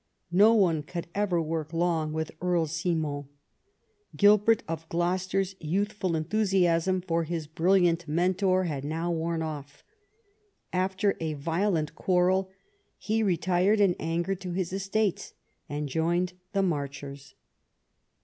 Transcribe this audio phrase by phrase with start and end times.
[0.31, 3.25] No one could ever work long with Earl Simon.
[4.15, 9.83] Gilbert of Gloucester's youthful enthusiasm for his brilliant mentor had now worn off.
[10.73, 12.49] After a violent quarrel
[12.97, 15.33] he retired in anger to his estates
[15.69, 17.35] and joined the Marchers.